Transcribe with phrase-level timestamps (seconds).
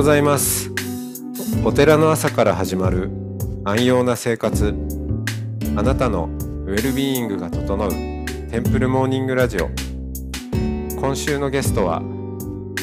[0.00, 0.70] ございます。
[1.62, 3.10] お寺の朝から始まる
[3.66, 4.74] 安養な生活。
[5.76, 6.30] あなたの
[6.64, 9.68] ウェルビーイングが整うテンプルモーニングラジオ。
[10.98, 12.00] 今週のゲストは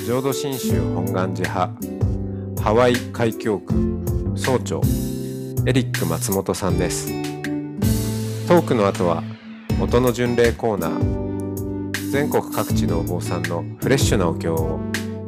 [0.06, 3.74] 浄土真宗本願寺派ハワイ海峡区
[4.36, 4.80] 総長
[5.66, 7.08] エリック松本さんです。
[8.48, 9.24] トークの後は
[9.82, 14.87] 音の巡礼コーナー全国各地のお坊さんのフレッシュなお経を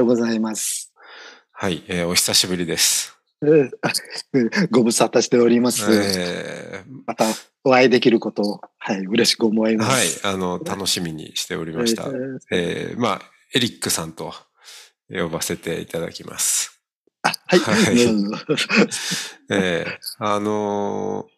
[0.00, 0.92] ようございます。
[1.52, 3.14] はい、えーお久しぶりです。
[4.70, 5.84] ご無沙汰しております。
[5.90, 7.26] えーまた
[7.64, 12.04] お会いできることを、はい、嬉しく思いまはいす。、あの、楽しみにしておりました。
[12.04, 13.22] えーえーまあ、
[13.54, 14.32] エリックさんと
[15.10, 16.80] 呼ばせていただきます。
[17.20, 17.58] あはい。
[17.58, 18.32] はいうん
[19.52, 21.32] えーあのー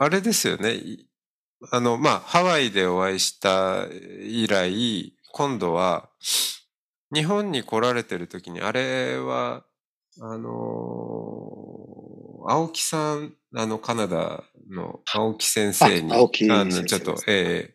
[0.00, 0.74] あれですよね。
[0.74, 1.06] い
[1.72, 3.86] あの、まあ、ハワイでお会いした
[4.20, 6.08] 以来、今度は、
[7.12, 9.64] 日本に来られてる時に、あれは、
[10.20, 12.18] あのー
[12.50, 17.74] 青木さん、あの、カナダの青木先生に、あの、ちょっとえ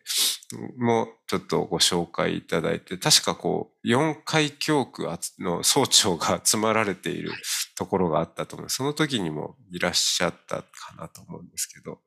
[0.78, 5.06] もうちょっとご紹介いただいて、確かこう、四海教区
[5.38, 7.32] の総長が集まられている
[7.76, 8.68] ところがあったと思う。
[8.68, 10.64] その時にもいらっしゃったか
[10.98, 12.00] なと思うんですけど。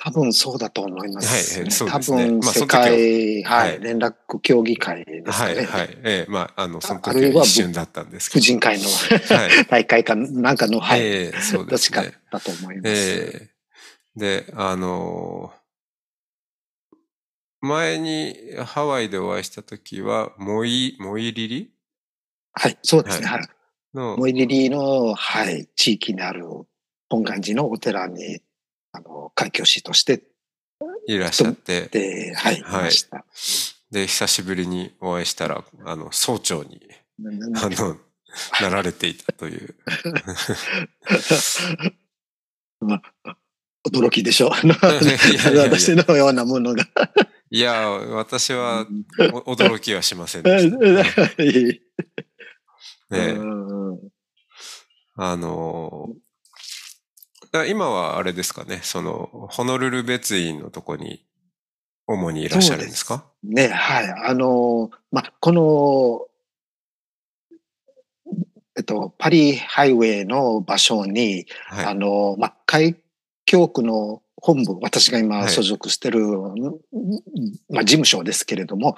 [0.00, 5.54] 多分そうだと思います、はいはいそうですね多分世まあはいい、連絡協議会ですかね。
[5.54, 5.98] はい、はい。
[6.04, 8.40] ええまあ、あの、その時はは一瞬だったんですけど。
[8.40, 9.66] 婦人会のはい。
[9.68, 12.18] 大会かなんかの、はい、ええそうどっちかですね。
[12.30, 12.88] だと思います。
[12.88, 13.58] ええ
[14.16, 15.58] で、あのー
[17.60, 21.72] 前にハワイでお会いした時は、モイ、モイリリ？
[22.52, 23.26] はい、そうですね。
[23.26, 23.48] ははい
[23.94, 26.46] の、モイリリの、はい、地域にある
[27.08, 28.40] 本願寺のお寺に、
[28.98, 30.22] あの、開教師として、
[31.06, 33.24] いらっしゃって、で、はい、いはいました。
[33.90, 36.80] で、久しぶりにお会いしたら、あの、総長に、
[37.18, 37.96] なあの、
[38.60, 39.74] なられていたという。
[42.80, 43.36] まあ、
[43.88, 44.50] 驚きでしょう。
[45.58, 46.84] 私のようなものが。
[47.50, 48.86] いや、私は
[49.44, 50.76] お驚きはしませんでした。
[50.76, 51.80] ね
[53.10, 54.10] えうん
[55.16, 56.27] あのーだ
[57.68, 61.24] 今はあれですかね、その、ホノルル別院のとこに
[62.06, 63.24] 主にいらっしゃるんですか？
[63.42, 64.08] ね、はい。
[64.26, 66.26] あの、まあ、この、
[68.76, 71.86] えっと、パリハイウェイの場所に、はい。
[71.86, 72.96] あの、まあ、海
[73.44, 76.26] 峡区の本部、私が今はい所属してる、
[77.70, 78.96] まあ、事務所ですけれども、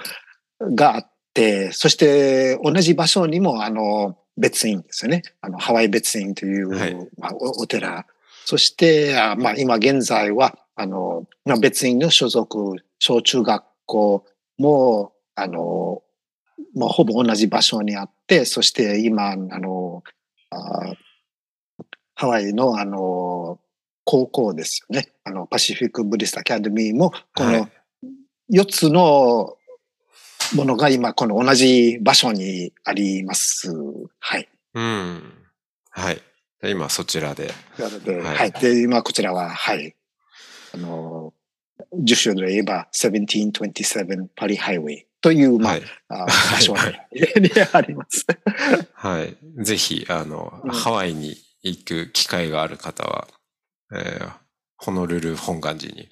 [0.61, 5.23] があって、そして同じ場所にも、あの、別院ですよね。
[5.41, 8.07] あの、ハワイ別院という、はいまあ、おお寺。
[8.45, 14.25] そして、あまあ、今現在は、あの、まあ、別院の所属、小中学校
[14.59, 16.03] も、あの、
[16.75, 20.03] もうほぼ同じ場所にあって、そして今、あの、
[20.51, 20.95] あ
[22.15, 23.59] ハワイの、あの、
[24.05, 25.13] 高校ですよね。
[25.25, 27.73] あの、パシフィック・ブリスト・アカデミーも、このはい
[28.53, 29.57] 4つの
[30.55, 33.73] ものが今、この同じ場所にあります。
[34.19, 34.49] はい。
[34.75, 35.23] うん。
[35.91, 36.21] はい。
[36.63, 37.53] で今そちらで。
[37.79, 37.89] は
[38.35, 38.53] いはい。
[38.53, 39.95] で、今こちらは、はい。
[40.75, 41.33] あの、
[41.99, 45.83] 住所で言えば、1727パリハイウェイという、まあ、はい。
[46.53, 46.97] 場所にはい
[47.41, 48.27] にあります。
[48.93, 49.37] はい。
[49.63, 53.29] ぜひ、あの、うんハワイに行く機会がある方は、
[53.93, 54.33] えー
[54.83, 56.09] ホノルル本願寺に。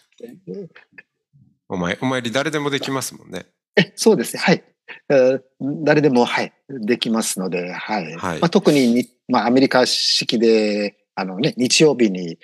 [1.71, 3.47] お前、お参り誰でもできますもんね。
[3.77, 4.43] えそうですね。
[4.43, 4.62] はい。
[5.08, 8.17] えー誰でも、はい、できますので、はい。
[8.17, 12.38] はいまあ、特にに、まあ、アメリカ式で、あのね、日曜日に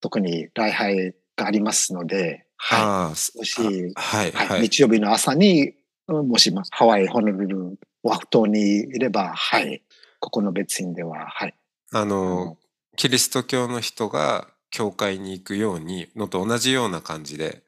[0.00, 3.38] 特に礼拝がありますので、はい。
[3.38, 4.60] もし、はい、はいはい。
[4.62, 5.72] 日曜日の朝に、
[6.08, 9.82] うんもし、まあハワイ、ホノルル、ワフ島にいれば、はい。
[10.20, 11.54] ここの別院では、はい。
[11.92, 12.58] ああの、
[12.96, 17.62] キリスト教の人が教会に行くように、のと同じような感じで、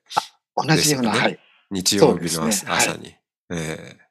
[0.56, 1.38] 同じような、はい。
[1.70, 3.08] 日曜日の朝,、そうですねはい朝に。
[3.08, 4.09] ええ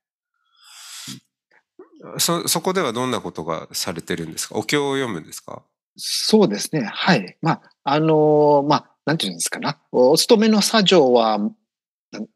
[2.18, 4.56] そ、そこではどんなことがされてるんですか？
[4.56, 5.63] お経を読むんですか？
[5.98, 6.84] そうですね。
[6.84, 7.38] はい。
[7.42, 9.78] まあ、あのまあ、なんていうんですかな。
[9.92, 11.40] お勤めの作業は、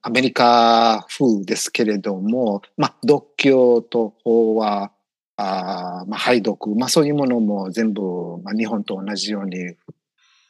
[0.01, 4.91] アメリカ風ですけれども、まあ、独協と法は、
[5.35, 9.75] あまあ、拝読、まあ、そういうものも全部、まあ、日本と同じように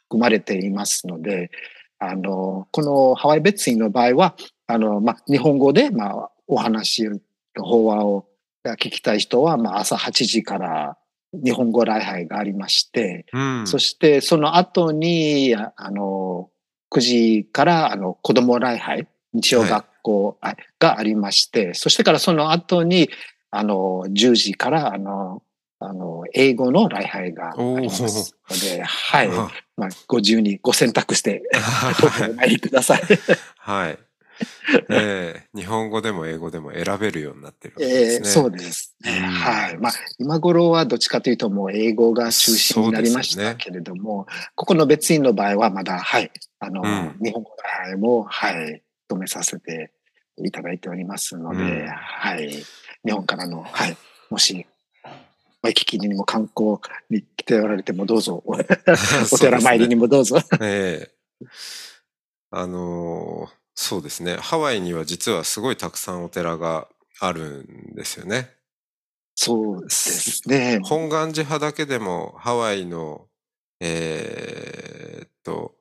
[0.08, 1.50] 含まれていますので、
[1.98, 4.34] あの、このハワイ別院の場合は、
[4.66, 7.08] あの、まあ、日本語で、まあ、お話
[7.54, 8.26] と、法話を
[8.72, 10.96] 聞きたい人は、まあ、朝8時から
[11.32, 16.50] 日本語礼拝がありまして、うん、そしてその後に、あの、
[16.92, 20.38] 9時からあの子供礼拝、日曜学校
[20.78, 23.10] がありまして、はい、そしてからその後に、
[23.50, 25.42] あの、10時からあの、
[25.80, 29.28] あの、英語の礼拝がありますので、はい。
[29.76, 31.42] まあ、ご自由にご選択して、
[32.30, 33.02] お参りください。
[33.58, 33.98] はい。
[34.90, 38.26] えー、日本語でも英語でも選べるようになってるわけですね。
[38.26, 39.78] えー、そうですね、うん、はい。
[39.78, 47.50] まあ、今頃はどっちかというともう英語が中心になりましたけれども、ね、ここの別院の場合はまだ、はい、あの、うん、日本語
[47.90, 49.92] のも、はい、止めさせて
[50.38, 52.64] いただいておりますので、うん、はい。
[53.04, 53.96] 日本からの、はい、
[54.30, 54.66] もし、
[55.62, 56.76] ワイキキにも観光
[57.08, 60.38] に来ておられてもどうぞ、 お寺参りにもどうぞ。
[60.60, 61.08] え
[61.40, 61.44] え。
[61.44, 61.48] ー、
[62.50, 64.36] あのーそうですね。
[64.36, 66.88] ハワイには実はすごいたくさんお寺が
[67.20, 68.50] あるんですよね。
[69.34, 70.80] そうですね。
[70.84, 73.26] 本願寺派だけでもハワイの、
[73.80, 75.74] えー、っと、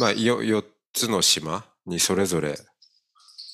[0.00, 2.56] まあ、4つの島にそれぞれ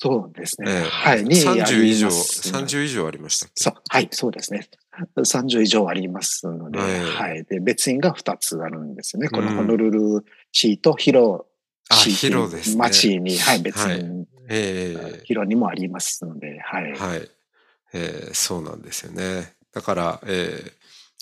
[0.05, 0.71] そうですね。
[0.71, 1.23] えー、はい。
[1.23, 3.71] 30以上、30以上ありましたっけ？
[3.89, 4.69] はい、そうですね。
[5.17, 7.45] 30以上ありますので、はい、はい。
[7.45, 9.31] で、別院が2つあるんですよね。
[9.31, 11.47] このホノルル市とヒロ
[11.91, 12.77] あ、広ですね。
[12.77, 16.93] 町に、はい、別に、はい、えー、広にもありますので、はい。
[16.93, 17.29] はい。
[17.93, 19.55] えー、そうなんですよね。
[19.73, 20.73] だから、えー、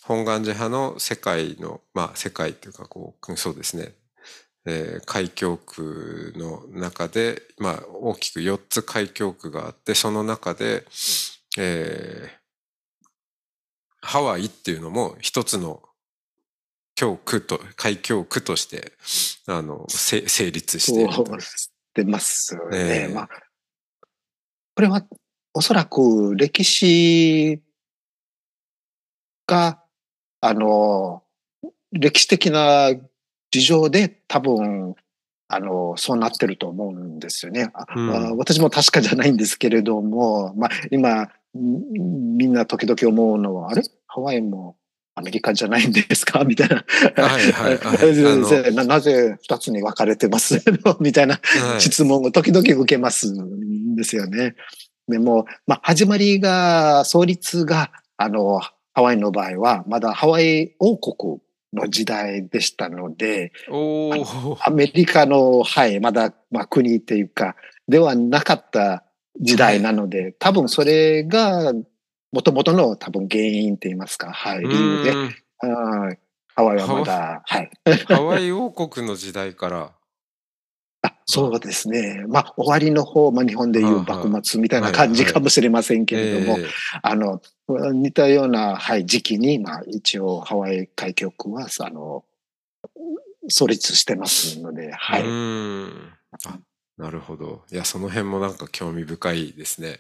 [0.04, 3.92] 本願寺派の世界の、まあ、世界っていうか、こう、そうですね。
[4.64, 10.84] えー、海峡区の中で、まあ、大きく4つ海峡区があって、その中で、
[11.58, 12.42] えー、
[14.00, 15.82] ハワイっていうのも一つの
[17.02, 18.92] 教区と、海峡区として、
[19.48, 20.20] あの、成
[20.52, 22.62] 立しているしてますね。
[22.72, 23.28] えー、まあ、
[24.76, 25.04] これは
[25.52, 27.60] おそらく歴史
[29.48, 29.82] が、
[30.40, 31.24] あの、
[31.90, 32.92] 歴史的な
[33.50, 34.94] 事情で多分、
[35.48, 37.72] あの、そうなってると思うんですよね。
[37.96, 43.82] うん、私も確かじゃないんですけれども、まあ、今、みんな時々思うのは、あれ？
[44.06, 44.76] ハワイも
[45.14, 46.44] アメリカじゃないんですか？
[46.46, 46.84] みたいな。
[47.16, 48.72] はいはいはい。
[48.74, 50.62] ななぜ二つに分かれてます？
[51.00, 51.40] みたいな
[51.78, 54.54] 質問を時々受けますんですよね。
[55.08, 58.60] でも、まあ、始まりが、創立が、あの、
[58.94, 61.38] ハワイの場合は、まだハワイ王国
[61.74, 63.52] の時代でしたので、
[64.64, 67.56] アメリカの、はい、まだ、まあ、国っていうか、
[67.88, 69.04] ではなかった
[69.40, 71.72] 時代なので、はい、多分それが
[72.32, 76.18] もともとの多分原因って言いますか、はい、理由で、はい、
[76.54, 77.70] ハワイはまだ、はい。
[78.06, 79.92] ハワイ王国の時代から。
[81.04, 82.24] あそうですね。
[82.28, 86.58] まあ、終わりの方、まあ、日本でいう幕末みたいな感じかもしれませんけれども、
[87.02, 87.42] あの、
[87.92, 92.24] 似たような、はい、時期に、まあ、一応、ハワイ海峡区は、あの、
[93.48, 95.24] 創立してますので、はい。
[96.98, 97.64] なるほど。
[97.72, 99.98] いや、その辺もなんか興味深いですね。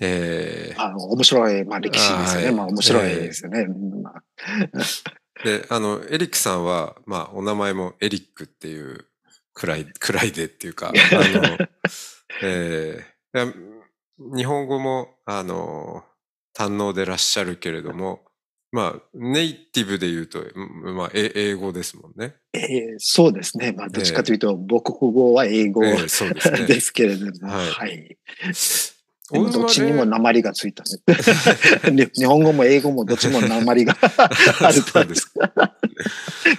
[0.00, 2.46] えー、あの面白い、まあ歴史ですよね。
[2.46, 3.60] はい、まあ面白いですよね。
[3.60, 9.06] えー、で、あの、エリックさんは、まあお名前もエリックっていう
[9.54, 11.58] くらい、くらいでっていうか、 あの、
[12.42, 13.54] えー、
[14.36, 16.04] 日本語も、あの、
[16.56, 18.24] 堪能でらっしゃるけれども、
[18.74, 22.34] まあ、ネイティブで言うと、まあ、英語ですもんね。
[22.52, 23.70] えー、そうですね。
[23.70, 26.34] まあ、どっちかというと、母国語は英語、えー、ですね、
[26.66, 27.70] ですけれども、はい。
[27.70, 28.18] はい、
[29.32, 30.84] どっちにも鉛がついた
[31.90, 32.10] ね。
[32.14, 33.96] 日本語も英語もどっちも鉛が
[34.60, 35.04] あると。
[35.04, 35.46] ですか。
[35.48, 35.56] だ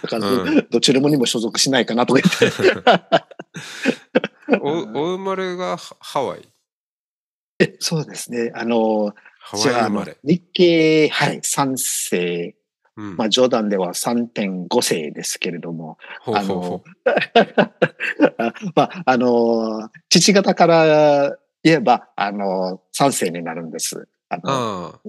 [0.07, 2.53] から、うん、どちらもにも所属しないかなとか言っ
[4.49, 4.57] て。
[4.61, 4.81] お、お
[5.17, 6.47] 生まれがハワイ？
[7.59, 8.51] え、そうですね。
[8.55, 10.17] あの、ハワイ生まれ。
[10.23, 12.55] 日系、はい、3世。
[12.97, 16.81] うん、まあ、冗談では3.5世ですけれども、あの、
[18.73, 24.07] まあ、あの、父方から言えば、あの、3世になるんです。
[24.29, 24.99] あの、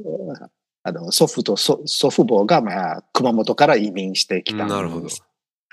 [0.83, 4.77] あの祖父と祖父母が、まあ、熊本から移民してきたんです。
[4.77, 5.09] なるほど。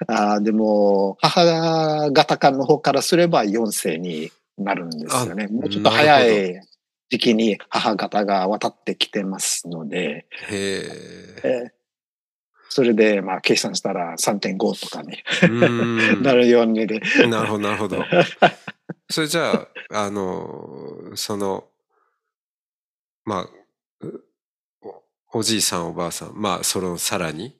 [0.08, 5.48] あでも、母方間の方からすれば4世になるんですよね。
[5.48, 6.60] もうちょっと早い
[7.10, 11.72] 時期に母方が渡ってきてますので、へえ
[12.68, 15.24] それで、まあ、計算したら3.5とかに
[16.24, 17.00] なるようにで。
[17.30, 18.04] なるほど、なるほど。
[19.14, 21.66] それじゃあ、あの、その、
[23.26, 24.08] まあ、
[25.32, 27.56] おおじいさんおばあさん、まあ、そのさらに、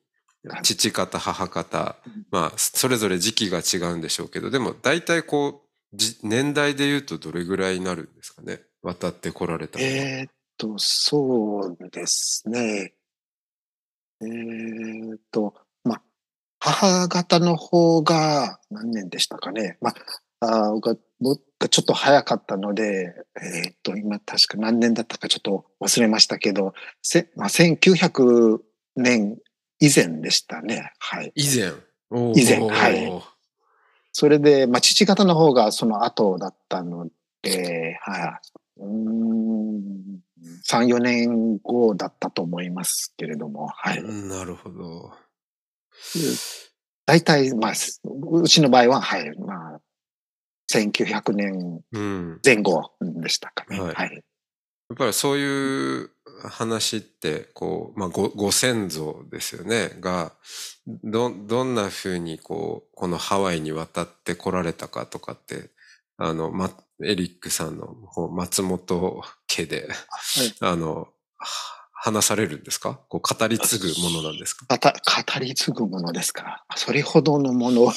[0.64, 1.96] 父方、母方、
[2.32, 5.62] まあ、それぞれ時期が違うんでしょうけど、でも大体こ
[5.94, 8.62] う、年代で言うとどれぐらいになるんですかね？
[8.82, 12.96] 渡ってこられたえー、っと、そうですね。
[14.22, 16.02] えー、っと、まあ、
[16.58, 19.78] 母方の方が何年でしたかね？
[19.82, 19.96] まあ、
[20.44, 20.96] あ僕は
[21.70, 28.60] ちょっと早かったので、えー、っと、今確か何年だったかちょっと忘れましたけど、せまあ、1900
[28.96, 29.38] 年
[29.80, 30.92] 以前でしたね。
[31.00, 31.32] はい。
[31.36, 31.74] 以前
[32.36, 33.24] 以前、はい。
[34.12, 37.10] それで、まあ、父方の方がその後だったの
[37.42, 38.82] で、はい。
[38.82, 40.20] うん、
[40.68, 44.04] 3、4年後だったと思いますけれども、はい。
[44.04, 45.12] なるほど。
[47.06, 47.74] 大体、まあ、
[48.42, 49.82] うちの場合は、はい、まあ、
[50.74, 51.82] 1900年
[52.44, 53.78] 前後でしたかね。
[53.78, 54.14] うん、はい、はい。
[54.14, 54.20] や
[54.96, 56.10] っぱりそういう
[56.50, 60.34] 話って、こう、まあご、ご先祖ですよね、が、
[61.04, 65.70] ど、どんなふうに、こう、このハワイに渡ってこられたかとかって、
[66.18, 66.70] あの、ま、
[67.04, 67.96] エリックさんの
[68.32, 71.08] 松本家で、はい、あの、
[72.06, 73.00] 話されるんですか？
[73.08, 74.66] こう語り継ぐものなんですか？
[74.68, 76.44] 語り継ぐものですか？
[76.44, 77.94] らそれほどのものは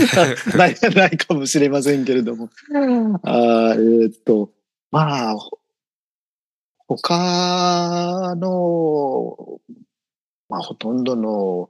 [0.56, 2.48] ない、ないかもしれませんけれども。
[3.22, 4.50] あえー、っと、
[4.90, 5.36] まあ、
[6.88, 9.60] 他の、
[10.48, 11.68] まあ、ほとんどの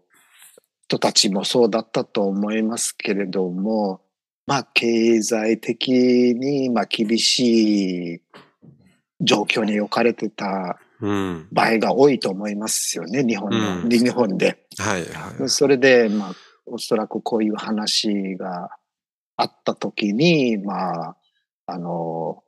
[0.87, 4.00] 人たちもそうだったと思いますけれども、
[4.47, 8.20] まあ、経済的に、まあ、厳しい
[9.20, 14.66] 状況に置かれてた場合が多いと思いますよね、日本の、うん、日本で。
[14.78, 15.49] はい、はい。
[15.49, 16.33] それで、まあ、
[16.66, 18.71] おそらくこういう話が
[19.37, 21.16] あったときに、まあ、
[21.66, 22.42] あの、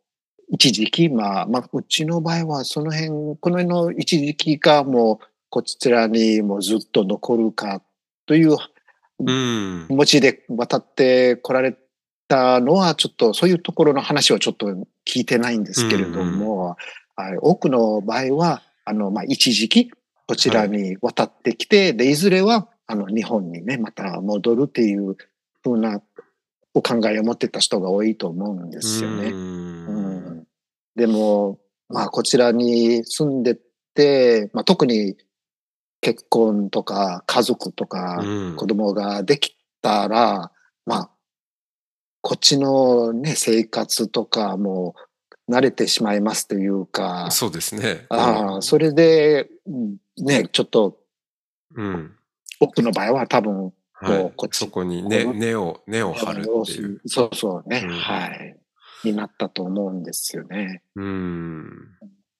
[0.48, 7.82] 一時期、まあ、まあ、うちの場合はその辺、この辺の一時期がもう、こちらにもずっと残るか
[8.26, 8.56] という
[9.18, 11.76] 気持ちで渡ってこられ
[12.32, 14.66] たのは、ちょっとそういうところの話はちょっと
[15.06, 16.76] 聞いてないんですけれども、
[17.14, 19.90] はい、多くの場合は、あの、まあ、一時期、
[20.26, 25.16] こちらに渡ってきて、はい、で、いずれは、あの、日本にね、また戻るっていう
[25.62, 26.00] ふうな
[26.72, 29.28] お考えを持ってた人が多いと思うんですよね。
[29.28, 30.46] うん、
[30.96, 31.58] でも、
[31.90, 33.58] まあ、こちらに住んで
[33.94, 35.18] て、まあ、特に
[36.00, 38.24] 結婚とか家族とか
[38.56, 40.32] 子供ができたら、
[40.86, 41.10] うん、まあ、
[42.22, 44.94] こっちのね、生活とかも
[45.50, 47.28] 慣れてしまいますというか。
[47.30, 48.06] そうですね。
[48.08, 49.50] ああ、それで、
[50.16, 50.98] ね、ちょっと、
[51.74, 52.12] うん。
[52.60, 54.56] 多くの場合は多分、はい、こっち。
[54.56, 57.00] そこに根、根を、根を張るっていう。
[57.06, 58.56] そうそうね、うん、はい。
[59.04, 60.82] になったと思うんですよね。
[60.94, 61.64] うん。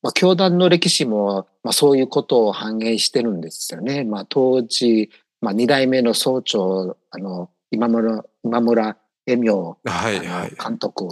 [0.01, 4.05] まあ、教団の歴史も、まあ、そういうことを反映してるんですよね。
[4.05, 5.11] まあ、当時、
[5.41, 11.07] まあ、二代目の総長、あの、今村、今村恵明、はいはい、監督、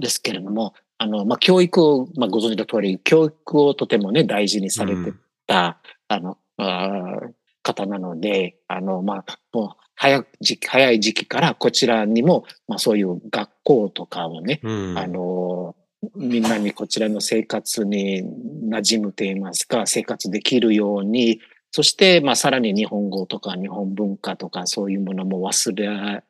[0.00, 5.12] ですけれども、あの、まあ、教育を、まあ、ご存知の通り、教育をとてもね、大事にされて
[5.46, 5.80] た、
[6.10, 7.20] うん、あの、あ
[7.62, 15.74] 方なので、あの、まあ、もう早時期、早い時期からこちらにも、まあそういう学校とかをね、うん、あの、
[16.14, 18.22] みんなにこちらの生活に
[18.68, 21.40] 馴染むといいますか、生活できるように、
[21.74, 26.22] そして、まあ、さらに日本語とか日本文化とかそういうものも忘れ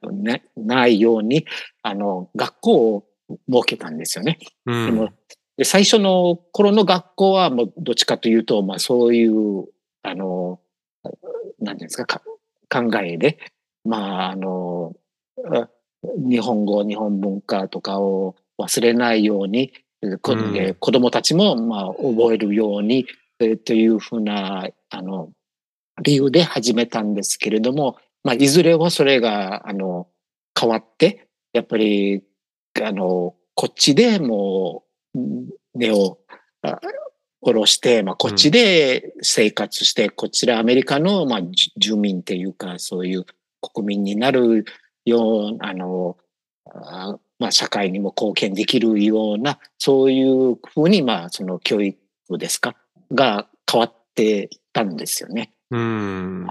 [0.57, 1.45] ないように、
[1.83, 3.05] あの、学校を
[3.53, 4.39] 設けたんですよね。
[4.65, 5.11] うん、でも
[5.59, 9.67] で最初の頃の学校はもうどっちかというと、まあそういう、
[10.03, 10.61] あの、
[11.61, 12.23] 何ですかか、
[12.71, 13.39] 考えで、
[13.85, 14.95] まあ、あの、
[16.27, 20.35] 日本語、日本文化とかを忘れないように、うん、子
[20.91, 23.07] 供たちも、まあ、覚えるように、
[23.39, 25.31] というふうな、あの、
[26.03, 30.09] 理由で始めたんですけれども、まあ、いずれはそれが、あの、
[30.59, 32.23] 変わって、やっぱり、
[32.83, 34.85] あの、こっちでも
[35.15, 35.19] う、
[35.75, 36.19] 根を
[37.43, 41.41] 下ろして、まあ、こっちで生活して、うん、こちらアメリカの、まあ、
[41.77, 43.25] 住民っていうか、そういう
[43.61, 44.65] 国民になる
[45.05, 46.17] よう、あの、
[46.67, 51.99] あまあ、社会にも貢献できるような、そういうふうに、まあ、その教育
[52.39, 52.75] ですか、
[53.13, 55.53] が変わってたんですよね。
[55.71, 56.47] うん。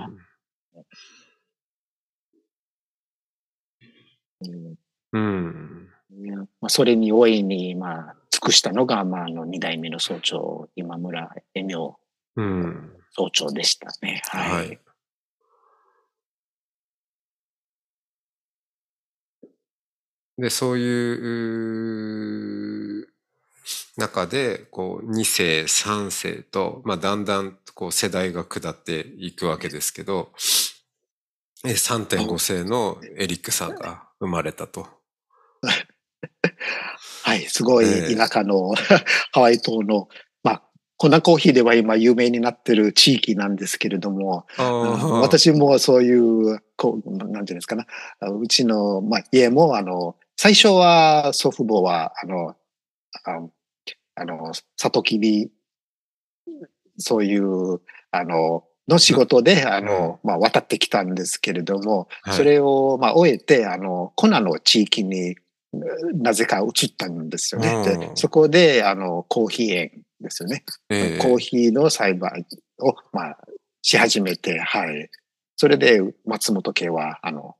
[5.14, 5.90] うん。
[6.60, 11.98] まあ、それに大いに、まあ、尽くしたのが、まあ、あの、二代目の総長、今村恵明
[12.36, 14.22] 総長でしたね。
[14.26, 14.80] はい、はい
[20.38, 22.93] で、そういう
[23.98, 30.32] 中で、こう、2世、3世と、まあ、だんだん、こう、世代が下っていくわけですけど、
[31.64, 34.88] 3.5世のエリックさんが生まれたと。
[37.24, 37.86] はい、すごい
[38.16, 38.74] 田舎の、
[39.32, 40.10] ハワイ島の、
[40.44, 40.64] まあ、
[40.98, 47.86] 粉コーヒーでは今有名になってる地域なんですけれども、私もそういう、こう、なんていうんですかな、
[48.30, 52.56] うちの、まあ、家も、あの、最初は祖父母は、あの、
[53.24, 53.40] あ
[54.16, 55.52] あの、サトキビ、
[56.98, 65.38] そういう、あの、の仕事で、あの、まあ、渡ってきたんですけれども、それを、まあ、終えて、あの、コナの地域に
[66.14, 67.82] なぜか移ったんですよね。
[67.84, 70.64] で、そこで、あの、コーヒー園ですよね。
[70.90, 72.46] えー、コーヒーの栽培
[72.80, 73.38] を、まあ、
[73.82, 75.10] し始めて、はい。
[75.56, 77.56] それで、松本家は、あの、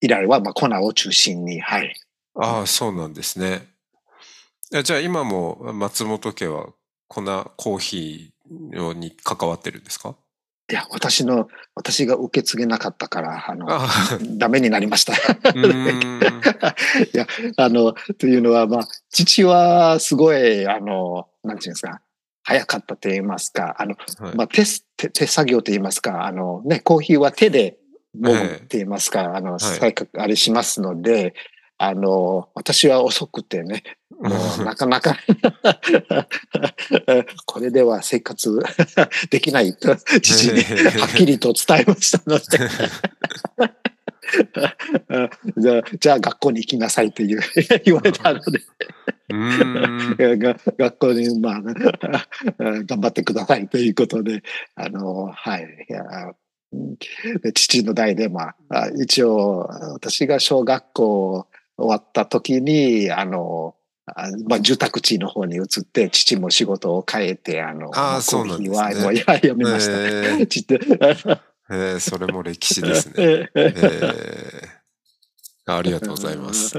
[0.00, 1.92] 以来は、まあ、粉を中心に、はい。
[2.34, 3.66] ああ、そうなんですね。
[4.70, 6.66] じゃあ、今も松本家は
[7.08, 7.22] 粉、
[7.56, 10.16] コーヒーに関わってるんですか？
[10.68, 11.46] いや、私の、
[11.76, 13.86] 私が受け継げなかったから、あの、あ
[14.36, 15.12] ダメになりました。
[15.14, 15.16] い
[17.12, 22.00] や、あの、というのは、まあ、父はすごい、あの、なんていうんですか、
[22.42, 24.64] 早かったと言いますか、あの、はい、まあ手、
[24.96, 27.78] 手、手作業と言いますか、あの、ね、コーヒーは手で
[28.18, 31.34] もむって言いますか、あの、はい、あれしますので、
[31.78, 33.82] あの、私は遅くてね、
[34.64, 35.16] なかなか。
[37.44, 38.62] これでは生活
[39.30, 39.76] できない。
[39.76, 42.44] と父にはっきりと伝えましたので。
[45.56, 47.40] じゃあ、じゃあ学校に行きなさいという
[47.84, 48.60] 言われたので。
[50.78, 51.60] 学校に、まあ、
[52.60, 54.42] 頑張ってくださいということで、
[54.76, 55.86] あの、はい。
[55.88, 56.32] いや
[57.54, 63.74] 父の代で、まあ、一応、私が小学校終わった時に、あの、
[64.06, 68.94] あまあ、住宅地の方に移って、父も仕事を変えて、あの、あそうなんですね。
[69.02, 70.46] もうややめました、ね。
[71.68, 73.14] えー、それも歴史ですね。
[73.16, 76.78] えー、ありがとうございます。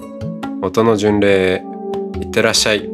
[0.63, 1.63] 音の巡礼
[2.21, 2.87] いってらっしゃい。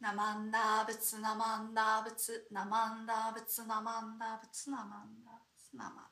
[0.00, 5.27] ナマンダーブツナマンダーブツナマンダーブツナマンダーブツナマンダー
[5.78, 6.07] 生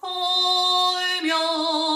[0.00, 1.91] 걸면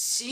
[0.00, 0.24] さ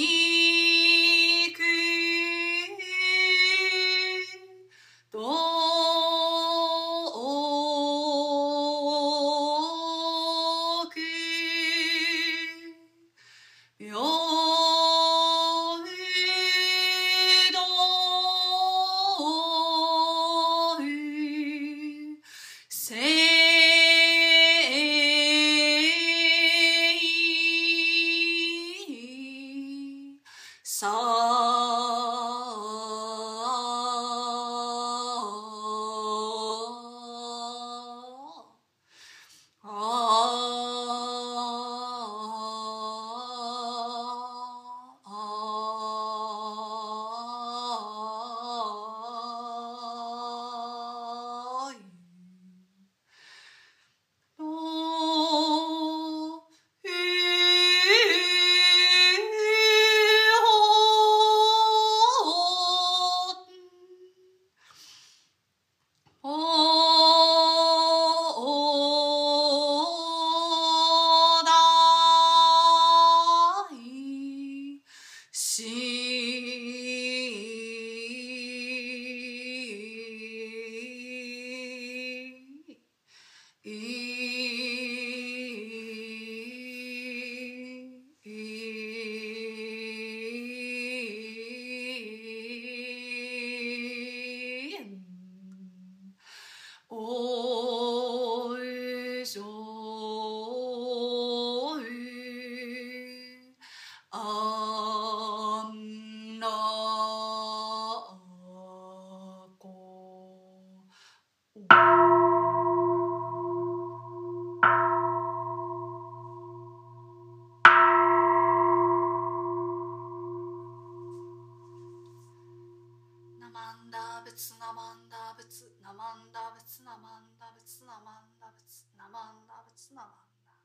[124.27, 130.57] 仏ナマンダ仏ナマンダ仏ナマンダ仏ナマンダ仏ナマンダ仏ナマンダ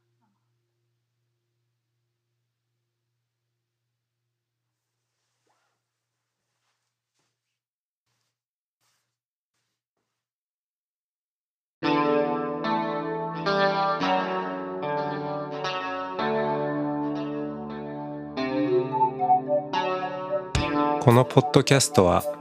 [21.00, 22.40] このポッドキャストは